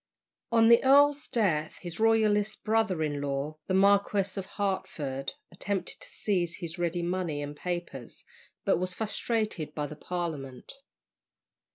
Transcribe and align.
On 0.51 0.69
the 0.69 0.83
earl's 0.83 1.27
death, 1.27 1.77
his 1.81 1.99
Royalist 1.99 2.63
brother 2.63 3.03
in 3.03 3.21
law, 3.21 3.59
the 3.67 3.75
Marquis 3.75 4.31
of 4.35 4.47
Hertford, 4.57 5.33
attempted 5.51 5.99
to 5.99 6.07
seize 6.09 6.55
his 6.55 6.79
ready 6.79 7.03
money 7.03 7.39
and 7.43 7.55
papers, 7.55 8.25
but 8.65 8.79
was 8.79 8.95
frustrated 8.95 9.75
by 9.75 9.85
the 9.85 9.95
Parliament. 9.95 10.73